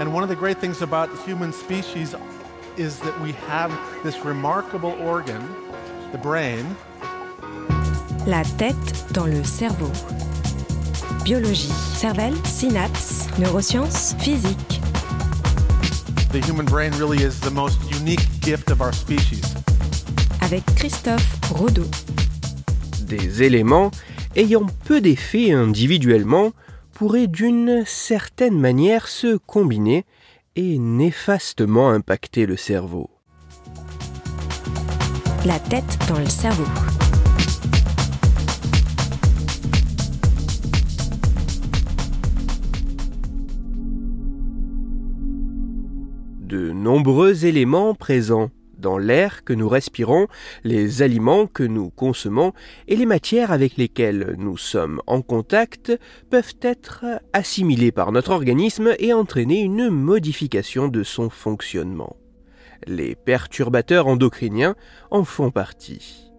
And 0.00 0.12
one 0.12 0.22
of 0.22 0.28
the 0.28 0.36
great 0.36 0.58
things 0.58 0.82
about 0.82 1.10
the 1.10 1.22
human 1.22 1.52
species 1.52 2.14
is 2.76 2.98
that 3.00 3.20
we 3.20 3.32
have 3.48 3.70
this 4.02 4.24
remarkable 4.24 4.92
organ, 5.00 5.42
the 6.12 6.18
brain. 6.18 6.64
La 8.26 8.42
tête 8.58 9.12
dans 9.12 9.26
le 9.26 9.44
cerveau. 9.44 9.90
Biologie, 11.24 11.72
cervelle, 11.94 12.34
synapses, 12.44 13.28
neurosciences, 13.38 14.14
physique. 14.18 14.80
The 16.32 16.40
human 16.40 16.64
brain 16.64 16.92
really 16.98 17.22
is 17.22 17.38
the 17.40 17.50
most 17.50 17.78
unique 17.90 18.26
gift 18.40 18.70
of 18.70 18.80
our 18.80 18.92
species. 18.92 19.54
Avec 20.40 20.64
Christophe 20.76 21.38
Rodeau. 21.52 21.86
Des 23.06 23.42
éléments 23.42 23.90
ayant 24.34 24.66
peu 24.84 25.00
d'effet 25.00 25.52
individuellement 25.52 26.52
pourraient 27.02 27.26
d'une 27.26 27.82
certaine 27.84 28.56
manière 28.56 29.08
se 29.08 29.36
combiner 29.36 30.04
et 30.54 30.78
néfastement 30.78 31.90
impacter 31.90 32.46
le 32.46 32.56
cerveau. 32.56 33.10
La 35.44 35.58
tête 35.58 35.98
dans 36.08 36.20
le 36.20 36.26
cerveau. 36.26 36.62
De 46.38 46.70
nombreux 46.70 47.46
éléments 47.46 47.96
présents 47.96 48.52
dans 48.82 48.98
l'air 48.98 49.44
que 49.44 49.54
nous 49.54 49.68
respirons, 49.68 50.26
les 50.64 51.00
aliments 51.00 51.46
que 51.46 51.62
nous 51.62 51.88
consommons 51.88 52.52
et 52.88 52.96
les 52.96 53.06
matières 53.06 53.52
avec 53.52 53.78
lesquelles 53.78 54.34
nous 54.36 54.58
sommes 54.58 55.00
en 55.06 55.22
contact 55.22 55.98
peuvent 56.28 56.56
être 56.60 57.06
assimilés 57.32 57.92
par 57.92 58.12
notre 58.12 58.32
organisme 58.32 58.94
et 58.98 59.14
entraîner 59.14 59.60
une 59.60 59.88
modification 59.88 60.88
de 60.88 61.02
son 61.02 61.30
fonctionnement. 61.30 62.16
Les 62.86 63.14
perturbateurs 63.14 64.08
endocriniens 64.08 64.74
en 65.10 65.24
font 65.24 65.50
partie. 65.50 66.32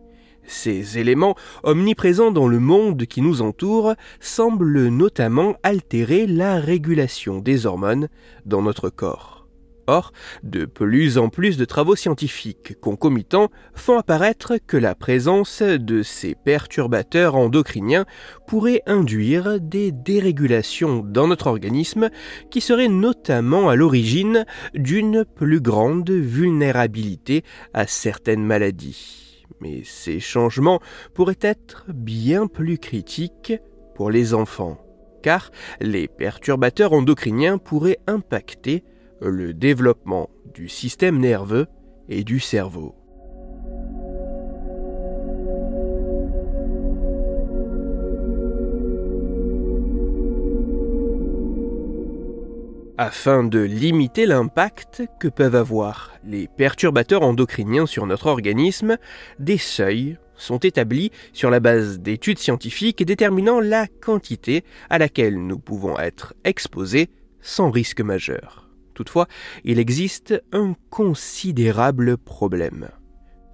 Ces 0.45 0.97
éléments, 0.97 1.35
omniprésents 1.63 2.31
dans 2.31 2.49
le 2.49 2.59
monde 2.59 3.05
qui 3.05 3.21
nous 3.21 3.41
entoure, 3.41 3.93
semblent 4.19 4.89
notamment 4.89 5.55
altérer 5.63 6.27
la 6.27 6.59
régulation 6.59 7.39
des 7.39 7.65
hormones 7.65 8.09
dans 8.45 8.61
notre 8.61 8.89
corps. 8.89 9.42
Or, 9.87 10.13
de 10.43 10.65
plus 10.65 11.17
en 11.17 11.29
plus 11.29 11.57
de 11.57 11.65
travaux 11.65 11.95
scientifiques 11.95 12.79
concomitants 12.79 13.49
font 13.73 13.97
apparaître 13.97 14.53
que 14.65 14.77
la 14.77 14.95
présence 14.95 15.61
de 15.61 16.03
ces 16.03 16.35
perturbateurs 16.35 17.35
endocriniens 17.35 18.05
pourrait 18.47 18.81
induire 18.85 19.59
des 19.59 19.91
dérégulations 19.91 21.03
dans 21.05 21.27
notre 21.27 21.47
organisme 21.47 22.09
qui 22.49 22.61
seraient 22.61 22.87
notamment 22.87 23.69
à 23.69 23.75
l'origine 23.75 24.45
d'une 24.73 25.25
plus 25.25 25.59
grande 25.59 26.09
vulnérabilité 26.09 27.43
à 27.73 27.85
certaines 27.85 28.45
maladies. 28.45 29.43
Mais 29.59 29.81
ces 29.83 30.19
changements 30.19 30.79
pourraient 31.13 31.37
être 31.41 31.85
bien 31.89 32.47
plus 32.47 32.77
critiques 32.77 33.53
pour 33.95 34.11
les 34.11 34.33
enfants, 34.33 34.77
car 35.21 35.51
les 35.79 36.07
perturbateurs 36.07 36.93
endocriniens 36.93 37.57
pourraient 37.57 37.99
impacter 38.07 38.83
le 39.21 39.53
développement 39.53 40.29
du 40.53 40.69
système 40.69 41.19
nerveux 41.19 41.67
et 42.09 42.23
du 42.23 42.39
cerveau. 42.39 42.95
Afin 52.97 53.43
de 53.43 53.59
limiter 53.59 54.27
l'impact 54.27 55.03
que 55.19 55.27
peuvent 55.27 55.55
avoir 55.55 56.11
les 56.23 56.47
perturbateurs 56.47 57.23
endocriniens 57.23 57.87
sur 57.87 58.05
notre 58.05 58.27
organisme, 58.27 58.97
des 59.39 59.57
seuils 59.57 60.17
sont 60.35 60.59
établis 60.59 61.11
sur 61.33 61.49
la 61.49 61.59
base 61.59 61.99
d'études 61.99 62.37
scientifiques 62.37 63.03
déterminant 63.03 63.59
la 63.59 63.87
quantité 63.87 64.63
à 64.91 64.99
laquelle 64.99 65.45
nous 65.45 65.57
pouvons 65.57 65.97
être 65.97 66.35
exposés 66.43 67.09
sans 67.41 67.71
risque 67.71 68.01
majeur. 68.01 68.62
Toutefois, 68.93 69.27
il 69.63 69.79
existe 69.79 70.41
un 70.51 70.75
considérable 70.89 72.17
problème. 72.17 72.89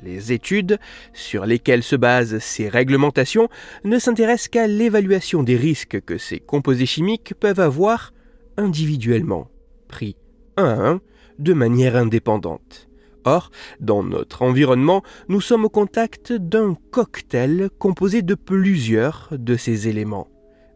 Les 0.02 0.32
études 0.32 0.80
sur 1.14 1.46
lesquelles 1.46 1.84
se 1.84 1.96
basent 1.96 2.40
ces 2.40 2.70
réglementations 2.70 3.50
ne 3.84 4.00
s'intéressent 4.00 4.48
qu'à 4.48 4.68
l'évaluation 4.68 5.44
des 5.44 5.58
risques 5.58 6.02
que 6.02 6.18
ces 6.18 6.40
composés 6.40 6.86
chimiques 6.86 7.34
peuvent 7.40 7.60
avoir 7.60 8.14
individuellement, 8.56 9.50
pris 9.88 10.16
un 10.58 10.66
à 10.66 10.90
un, 10.90 11.02
de 11.38 11.54
manière 11.54 11.96
indépendante. 11.96 12.88
Or, 13.26 13.52
dans 13.82 14.04
notre 14.04 14.42
environnement, 14.42 15.04
nous 15.28 15.42
sommes 15.42 15.66
au 15.66 15.70
contact 15.70 16.32
d'un 16.32 16.76
cocktail 16.92 17.70
composé 17.78 18.22
de 18.22 18.36
plusieurs 18.36 19.30
de 19.32 19.58
ces 19.58 19.90
éléments 19.90 20.28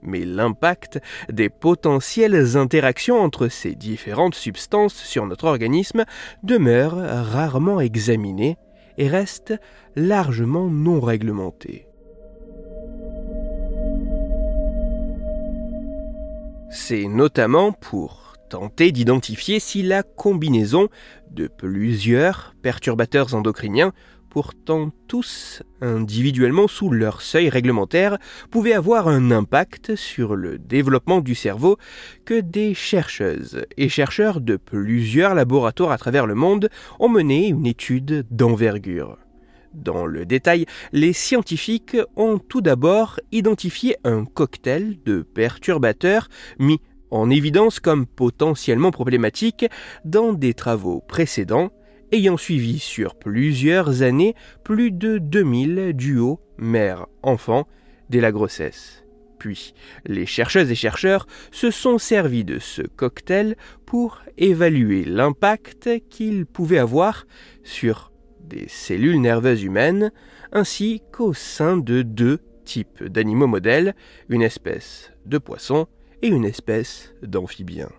mais 0.06 0.26
l'impact 0.26 1.00
des 1.32 1.50
potentielles 1.50 2.58
interactions 2.58 3.20
entre 3.20 3.48
ces 3.48 3.76
différentes 3.76 4.36
substances 4.36 4.96
sur 4.96 5.26
notre 5.26 5.46
organisme 5.46 6.06
demeure 6.44 6.96
rarement 6.96 7.80
examiné 7.80 8.58
et 8.98 9.08
reste 9.08 9.54
largement 9.96 10.70
non 10.70 11.00
réglementé. 11.00 11.88
C'est 16.70 17.08
notamment 17.08 17.72
pour 17.72 18.34
tenter 18.50 18.92
d'identifier 18.92 19.60
si 19.60 19.84
la 19.84 20.04
combinaison 20.04 20.90
de 21.32 21.48
plusieurs 21.48 22.56
perturbateurs 22.62 23.36
endocriniens 23.36 23.94
pourtant 24.34 24.90
tous 25.08 25.62
individuellement 25.80 26.68
sous 26.68 26.90
leur 26.90 27.22
seuil 27.22 27.50
réglementaire, 27.50 28.18
pouvaient 28.50 28.74
avoir 28.74 29.08
un 29.08 29.30
impact 29.30 29.96
sur 29.96 30.36
le 30.36 30.58
développement 30.58 31.22
du 31.22 31.36
cerveau 31.36 31.78
que 32.26 32.42
des 32.42 32.74
chercheuses 32.74 33.64
et 33.78 33.90
chercheurs 33.90 34.42
de 34.42 34.58
plusieurs 34.58 35.36
laboratoires 35.36 35.92
à 35.92 36.00
travers 36.00 36.26
le 36.26 36.34
monde 36.34 36.70
ont 37.00 37.10
mené 37.10 37.48
une 37.48 37.68
étude 37.68 38.26
d'envergure. 38.32 39.20
Dans 39.76 40.08
le 40.08 40.26
détail, 40.26 40.66
les 40.94 41.14
scientifiques 41.14 41.98
ont 42.16 42.40
tout 42.40 42.62
d'abord 42.62 43.20
identifié 43.32 43.98
un 44.04 44.26
cocktail 44.26 44.98
de 45.06 45.22
perturbateurs 45.22 46.28
mis 46.58 46.82
en 47.12 47.30
évidence 47.30 47.80
comme 47.80 48.08
potentiellement 48.08 48.90
problématiques 48.90 49.68
dans 50.06 50.34
des 50.34 50.56
travaux 50.56 51.04
précédents 51.08 51.70
ayant 52.14 52.38
suivi 52.38 52.78
sur 52.78 53.16
plusieurs 53.16 54.04
années 54.04 54.36
plus 54.64 54.92
de 54.92 55.18
2000 55.18 55.94
duos 55.94 56.40
mère-enfant 56.58 57.68
dès 58.10 58.22
la 58.22 58.32
grossesse. 58.32 59.04
Puis, 59.40 59.74
les 60.06 60.28
chercheuses 60.28 60.72
et 60.72 60.76
chercheurs 60.76 61.26
se 61.52 61.72
sont 61.72 61.98
servis 61.98 62.46
de 62.46 62.60
ce 62.60 62.84
cocktail 62.84 63.58
pour 63.86 64.22
évaluer 64.38 65.04
l'impact 65.04 65.90
qu'il 66.10 66.46
pouvait 66.46 66.78
avoir 66.78 67.26
sur 67.64 68.12
des 68.42 68.68
cellules 68.68 69.20
nerveuses 69.20 69.64
humaines, 69.64 70.12
ainsi 70.52 71.02
qu'au 71.12 71.34
sein 71.34 71.78
de 71.78 72.04
deux 72.04 72.40
types 72.64 73.04
d'animaux 73.04 73.48
modèles, 73.48 73.96
une 74.30 74.44
espèce 74.44 75.12
de 75.26 75.40
poisson 75.40 75.88
et 76.22 76.28
une 76.28 76.46
espèce 76.46 77.14
d'amphibien. 77.24 77.90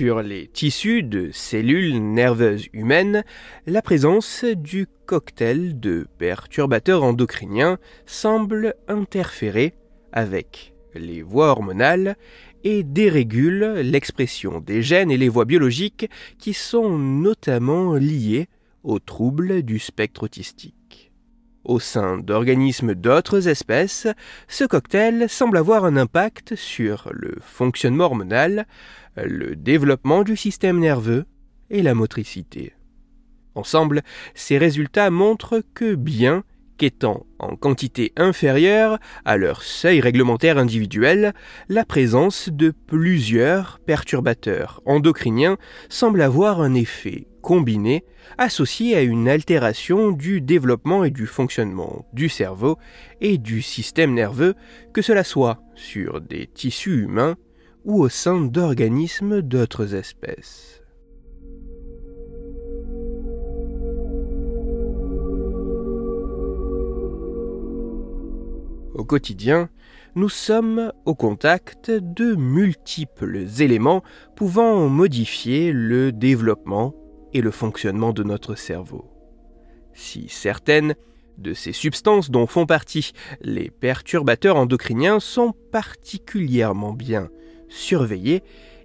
Sur 0.00 0.22
les 0.22 0.46
tissus 0.46 1.02
de 1.02 1.28
cellules 1.30 2.02
nerveuses 2.02 2.68
humaines, 2.72 3.22
la 3.66 3.82
présence 3.82 4.46
du 4.46 4.86
cocktail 5.04 5.78
de 5.78 6.06
perturbateurs 6.16 7.04
endocriniens 7.04 7.76
semble 8.06 8.76
interférer 8.88 9.74
avec 10.10 10.72
les 10.94 11.20
voies 11.20 11.48
hormonales 11.48 12.16
et 12.64 12.82
dérégule 12.82 13.74
l'expression 13.82 14.60
des 14.60 14.80
gènes 14.80 15.10
et 15.10 15.18
les 15.18 15.28
voies 15.28 15.44
biologiques 15.44 16.08
qui 16.38 16.54
sont 16.54 16.98
notamment 16.98 17.92
liées 17.92 18.48
aux 18.82 19.00
troubles 19.00 19.62
du 19.62 19.78
spectre 19.78 20.22
autistique. 20.22 20.80
Au 21.64 21.78
sein 21.78 22.16
d'organismes 22.16 22.94
d'autres 22.94 23.46
espèces, 23.46 24.08
ce 24.48 24.64
cocktail 24.64 25.28
semble 25.28 25.58
avoir 25.58 25.84
un 25.84 25.98
impact 25.98 26.56
sur 26.56 27.10
le 27.12 27.36
fonctionnement 27.42 28.06
hormonal, 28.06 28.66
le 29.16 29.56
développement 29.56 30.22
du 30.22 30.36
système 30.36 30.78
nerveux 30.78 31.26
et 31.70 31.82
la 31.82 31.94
motricité. 31.94 32.74
Ensemble, 33.54 34.02
ces 34.34 34.58
résultats 34.58 35.10
montrent 35.10 35.62
que 35.74 35.94
bien 35.94 36.44
qu'étant 36.80 37.26
en 37.38 37.56
quantité 37.56 38.12
inférieure 38.16 38.98
à 39.26 39.36
leur 39.36 39.62
seuil 39.62 40.00
réglementaire 40.00 40.56
individuel, 40.56 41.34
la 41.68 41.84
présence 41.84 42.48
de 42.48 42.72
plusieurs 42.86 43.80
perturbateurs 43.80 44.80
endocriniens 44.86 45.58
semble 45.90 46.22
avoir 46.22 46.62
un 46.62 46.72
effet 46.72 47.26
combiné 47.42 48.04
associé 48.38 48.96
à 48.96 49.02
une 49.02 49.28
altération 49.28 50.10
du 50.10 50.40
développement 50.40 51.04
et 51.04 51.10
du 51.10 51.26
fonctionnement 51.26 52.06
du 52.14 52.30
cerveau 52.30 52.78
et 53.20 53.36
du 53.36 53.60
système 53.60 54.14
nerveux, 54.14 54.54
que 54.94 55.02
cela 55.02 55.22
soit 55.22 55.62
sur 55.74 56.22
des 56.22 56.46
tissus 56.46 57.02
humains 57.02 57.36
ou 57.84 58.02
au 58.02 58.08
sein 58.08 58.40
d'organismes 58.40 59.42
d'autres 59.42 59.94
espèces. 59.94 60.82
Au 68.94 69.04
quotidien, 69.04 69.70
nous 70.14 70.28
sommes 70.28 70.92
au 71.04 71.14
contact 71.14 71.90
de 71.90 72.34
multiples 72.34 73.46
éléments 73.60 74.02
pouvant 74.36 74.88
modifier 74.88 75.72
le 75.72 76.12
développement 76.12 76.94
et 77.32 77.40
le 77.40 77.50
fonctionnement 77.50 78.12
de 78.12 78.22
notre 78.22 78.56
cerveau. 78.56 79.06
Si 79.94 80.28
certaines 80.28 80.94
de 81.38 81.54
ces 81.54 81.72
substances 81.72 82.30
dont 82.30 82.46
font 82.46 82.66
partie 82.66 83.12
les 83.40 83.70
perturbateurs 83.70 84.56
endocriniens 84.56 85.20
sont 85.20 85.54
particulièrement 85.72 86.92
bien 86.92 87.30
surveillées 87.70 88.42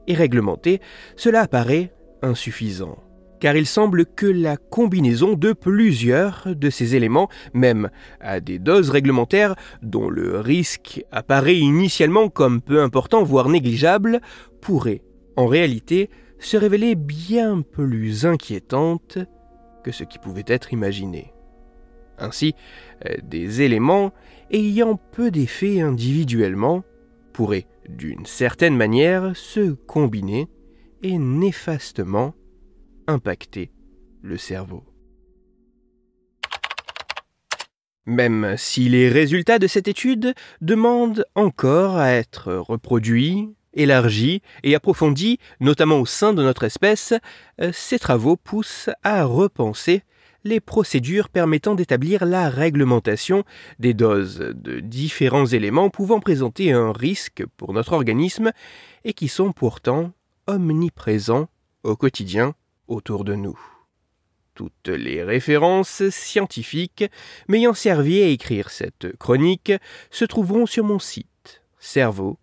et 0.07 0.13
réglementées, 0.13 0.79
cela 1.17 1.41
apparaît 1.41 1.91
insuffisant 2.21 2.97
car 3.39 3.55
il 3.55 3.65
semble 3.65 4.05
que 4.05 4.25
la 4.25 4.57
combinaison 4.57 5.33
de 5.33 5.53
plusieurs 5.53 6.47
de 6.55 6.69
ces 6.69 6.95
éléments, 6.95 7.29
même 7.53 7.89
à 8.19 8.39
des 8.39 8.59
doses 8.59 8.89
réglementaires 8.89 9.55
dont 9.83 10.09
le 10.09 10.39
risque 10.39 11.05
apparaît 11.11 11.57
initialement 11.57 12.29
comme 12.29 12.61
peu 12.61 12.81
important, 12.81 13.23
voire 13.23 13.49
négligeable, 13.49 14.21
pourrait 14.61 15.01
en 15.35 15.47
réalité 15.47 16.09
se 16.39 16.57
révéler 16.57 16.95
bien 16.95 17.61
plus 17.61 18.25
inquiétante 18.25 19.19
que 19.83 19.91
ce 19.91 20.03
qui 20.03 20.17
pouvait 20.17 20.45
être 20.47 20.73
imaginé. 20.73 21.33
Ainsi, 22.17 22.55
des 23.21 23.61
éléments 23.61 24.11
ayant 24.49 24.99
peu 25.11 25.29
d'effet 25.29 25.81
individuellement 25.81 26.83
pourraient, 27.33 27.67
d'une 27.87 28.25
certaine 28.25 28.75
manière, 28.75 29.35
se 29.35 29.71
combiner 29.73 30.47
et 31.03 31.17
néfastement 31.17 32.33
impacter 33.07 33.71
le 34.21 34.37
cerveau. 34.37 34.83
Même 38.05 38.55
si 38.57 38.87
les 38.87 39.09
résultats 39.09 39.59
de 39.59 39.67
cette 39.67 39.87
étude 39.87 40.33
demandent 40.61 41.25
encore 41.33 41.97
à 41.97 42.11
être 42.11 42.53
reproduits, 42.53 43.55
élargis 43.73 44.41
et 44.63 44.75
approfondis, 44.75 45.39
notamment 45.59 45.99
au 45.99 46.05
sein 46.05 46.33
de 46.33 46.43
notre 46.43 46.63
espèce, 46.63 47.13
euh, 47.61 47.71
ces 47.73 47.99
travaux 47.99 48.37
poussent 48.37 48.89
à 49.03 49.25
repenser 49.25 50.03
les 50.45 50.59
procédures 50.59 51.27
permettant 51.27 51.73
d'établir 51.73 52.23
la 52.23 52.49
réglementation 52.49 53.43
des 53.79 53.95
doses 53.95 54.53
de 54.53 54.79
différents 54.79 55.47
éléments 55.47 55.89
pouvant 55.89 56.19
présenter 56.19 56.71
un 56.71 56.93
risque 56.93 57.43
pour 57.57 57.73
notre 57.73 57.93
organisme 57.93 58.51
et 59.03 59.13
qui 59.13 59.27
sont 59.27 59.51
pourtant 59.51 60.13
omniprésents 60.45 61.49
au 61.83 61.95
quotidien 61.95 62.53
autour 62.87 63.25
de 63.25 63.33
nous. 63.33 63.59
Toutes 64.53 64.87
les 64.87 65.23
références 65.23 66.07
scientifiques 66.09 67.05
m'ayant 67.47 67.73
servi 67.73 68.21
à 68.21 68.27
écrire 68.27 68.69
cette 68.69 69.17
chronique 69.17 69.73
se 70.11 70.25
trouveront 70.25 70.67
sur 70.67 70.85
mon 70.85 70.99
site 70.99 71.63
Cerveau 71.79 72.37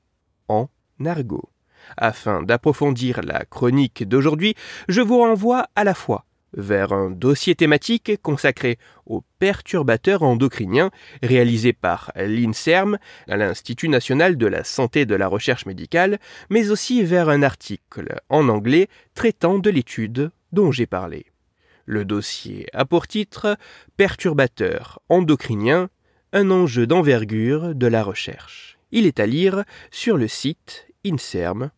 en 0.48 0.68
argot. 1.04 1.48
Afin 1.96 2.42
d'approfondir 2.42 3.22
la 3.22 3.44
chronique 3.44 4.06
d'aujourd'hui, 4.06 4.54
je 4.88 5.00
vous 5.00 5.18
renvoie 5.18 5.68
à 5.74 5.84
la 5.84 5.94
fois 5.94 6.26
vers 6.54 6.92
un 6.92 7.10
dossier 7.10 7.54
thématique 7.54 8.20
consacré 8.22 8.78
aux 9.06 9.22
perturbateurs 9.38 10.22
endocriniens 10.22 10.90
réalisé 11.22 11.72
par 11.72 12.12
l'INSERM, 12.16 12.98
l'Institut 13.26 13.88
national 13.88 14.36
de 14.36 14.46
la 14.46 14.64
santé 14.64 15.00
et 15.00 15.06
de 15.06 15.14
la 15.14 15.28
recherche 15.28 15.66
médicale, 15.66 16.18
mais 16.50 16.70
aussi 16.70 17.02
vers 17.02 17.28
un 17.28 17.42
article 17.42 18.20
en 18.28 18.48
anglais 18.48 18.88
traitant 19.14 19.58
de 19.58 19.70
l'étude 19.70 20.30
dont 20.52 20.72
j'ai 20.72 20.86
parlé. 20.86 21.26
Le 21.84 22.04
dossier 22.04 22.66
a 22.72 22.84
pour 22.84 23.08
titre 23.08 23.56
Perturbateurs 23.96 25.00
endocriniens, 25.08 25.90
un 26.32 26.50
enjeu 26.50 26.86
d'envergure 26.86 27.74
de 27.74 27.86
la 27.86 28.02
recherche. 28.02 28.78
Il 28.92 29.06
est 29.06 29.20
à 29.20 29.26
lire 29.26 29.64
sur 29.90 30.16
le 30.16 30.28
site 30.28 30.86
inserm.fr 31.04 31.70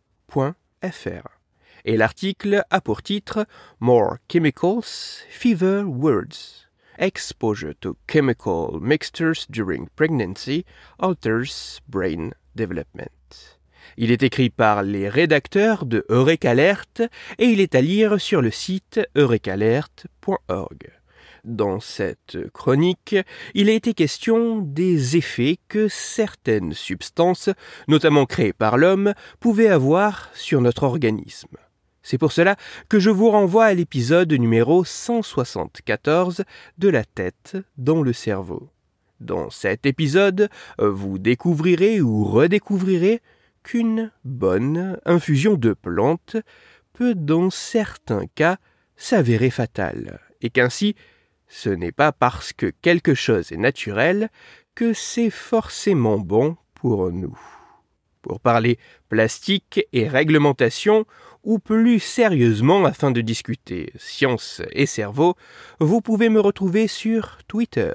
et 1.84 1.96
l'article 1.96 2.64
a 2.70 2.80
pour 2.80 3.02
titre 3.02 3.46
More 3.80 4.16
Chemicals, 4.30 5.24
Fever 5.28 5.82
Words. 5.84 6.68
Exposure 6.98 7.74
to 7.80 7.96
chemical 8.06 8.78
mixtures 8.80 9.46
during 9.48 9.88
pregnancy 9.96 10.64
alters 10.98 11.80
brain 11.88 12.30
development. 12.54 13.58
Il 13.96 14.10
est 14.10 14.22
écrit 14.22 14.50
par 14.50 14.82
les 14.82 15.08
rédacteurs 15.08 15.84
de 15.84 16.04
Eureka 16.08 16.50
Alert 16.50 17.02
et 17.38 17.46
il 17.46 17.60
est 17.60 17.74
à 17.74 17.80
lire 17.80 18.20
sur 18.20 18.40
le 18.40 18.50
site 18.50 19.00
eurekalert.org. 19.16 20.92
Dans 21.44 21.78
cette 21.78 22.38
chronique, 22.54 23.16
il 23.52 23.68
a 23.68 23.72
été 23.72 23.92
question 23.92 24.60
des 24.60 25.18
effets 25.18 25.58
que 25.68 25.88
certaines 25.88 26.72
substances, 26.72 27.50
notamment 27.86 28.24
créées 28.24 28.54
par 28.54 28.78
l'homme, 28.78 29.12
pouvaient 29.40 29.68
avoir 29.68 30.30
sur 30.32 30.62
notre 30.62 30.84
organisme. 30.84 31.58
C'est 32.06 32.18
pour 32.18 32.32
cela 32.32 32.56
que 32.90 32.98
je 32.98 33.08
vous 33.08 33.30
renvoie 33.30 33.64
à 33.64 33.72
l'épisode 33.72 34.30
numéro 34.34 34.84
174 34.84 36.44
de 36.76 36.88
la 36.90 37.02
tête 37.02 37.56
dans 37.78 38.02
le 38.02 38.12
cerveau. 38.12 38.68
Dans 39.20 39.48
cet 39.48 39.86
épisode, 39.86 40.50
vous 40.76 41.18
découvrirez 41.18 42.02
ou 42.02 42.24
redécouvrirez 42.24 43.22
qu'une 43.62 44.12
bonne 44.22 44.98
infusion 45.06 45.54
de 45.54 45.72
plantes 45.72 46.36
peut 46.92 47.14
dans 47.14 47.48
certains 47.48 48.26
cas 48.34 48.58
s'avérer 48.96 49.48
fatale, 49.48 50.20
et 50.42 50.50
qu'ainsi 50.50 50.94
ce 51.48 51.70
n'est 51.70 51.90
pas 51.90 52.12
parce 52.12 52.52
que 52.52 52.70
quelque 52.82 53.14
chose 53.14 53.50
est 53.50 53.56
naturel 53.56 54.28
que 54.74 54.92
c'est 54.92 55.30
forcément 55.30 56.18
bon 56.18 56.58
pour 56.74 57.10
nous. 57.10 57.38
Pour 58.20 58.40
parler 58.40 58.78
plastique 59.08 59.86
et 59.92 60.06
réglementation, 60.06 61.06
ou 61.44 61.58
plus 61.58 62.00
sérieusement 62.00 62.84
afin 62.84 63.10
de 63.10 63.20
discuter 63.20 63.92
science 63.96 64.62
et 64.72 64.86
cerveau, 64.86 65.36
vous 65.78 66.00
pouvez 66.00 66.28
me 66.28 66.40
retrouver 66.40 66.88
sur 66.88 67.38
Twitter, 67.46 67.94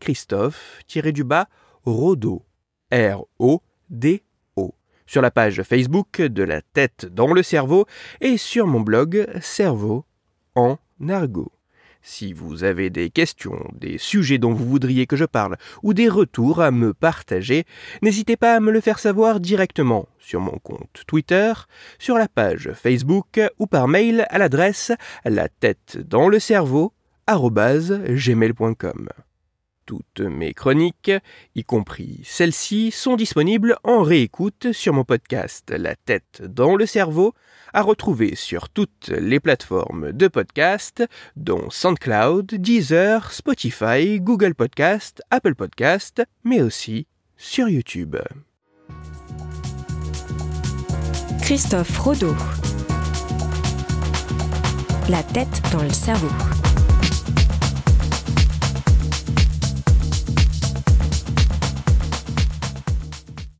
Christophe-du-bas 0.00 1.48
Rodo, 1.84 2.44
R-O-D-O, 2.92 4.74
sur 5.06 5.22
la 5.22 5.30
page 5.30 5.62
Facebook 5.62 6.20
de 6.20 6.42
la 6.42 6.62
tête 6.62 7.06
dans 7.06 7.32
le 7.32 7.42
cerveau 7.42 7.86
et 8.20 8.36
sur 8.36 8.66
mon 8.66 8.80
blog 8.80 9.26
Cerveau 9.40 10.04
en 10.54 10.78
argot. 11.08 11.55
Si 12.08 12.32
vous 12.32 12.62
avez 12.62 12.88
des 12.88 13.10
questions, 13.10 13.68
des 13.74 13.98
sujets 13.98 14.38
dont 14.38 14.52
vous 14.52 14.64
voudriez 14.64 15.06
que 15.06 15.16
je 15.16 15.24
parle, 15.24 15.56
ou 15.82 15.92
des 15.92 16.08
retours 16.08 16.60
à 16.62 16.70
me 16.70 16.94
partager, 16.94 17.64
n'hésitez 18.00 18.36
pas 18.36 18.54
à 18.54 18.60
me 18.60 18.70
le 18.70 18.80
faire 18.80 19.00
savoir 19.00 19.40
directement 19.40 20.08
sur 20.20 20.40
mon 20.40 20.56
compte 20.58 21.02
Twitter, 21.08 21.52
sur 21.98 22.16
la 22.16 22.28
page 22.28 22.70
Facebook 22.74 23.40
ou 23.58 23.66
par 23.66 23.88
mail 23.88 24.24
à 24.30 24.38
l'adresse 24.38 24.92
la 25.24 25.48
tête 25.48 25.98
dans 25.98 26.28
le 26.28 26.38
cerveau 26.38 26.92
gmail.com. 27.28 29.08
Toutes 29.86 30.20
mes 30.20 30.52
chroniques, 30.52 31.12
y 31.54 31.62
compris 31.62 32.20
celles-ci, 32.24 32.90
sont 32.90 33.14
disponibles 33.14 33.76
en 33.84 34.02
réécoute 34.02 34.72
sur 34.72 34.92
mon 34.92 35.04
podcast 35.04 35.70
La 35.70 35.94
tête 35.94 36.42
dans 36.42 36.74
le 36.74 36.86
cerveau, 36.86 37.34
à 37.72 37.82
retrouver 37.82 38.34
sur 38.34 38.68
toutes 38.68 39.08
les 39.08 39.38
plateformes 39.38 40.10
de 40.10 40.26
podcast, 40.26 41.04
dont 41.36 41.70
SoundCloud, 41.70 42.46
Deezer, 42.46 43.32
Spotify, 43.32 44.18
Google 44.20 44.54
Podcast, 44.56 45.22
Apple 45.30 45.54
Podcast, 45.54 46.24
mais 46.42 46.62
aussi 46.62 47.06
sur 47.36 47.68
YouTube. 47.68 48.16
Christophe 51.42 51.96
Rodeau. 51.98 52.34
La 55.08 55.22
tête 55.22 55.62
dans 55.72 55.82
le 55.84 55.90
cerveau. 55.90 56.65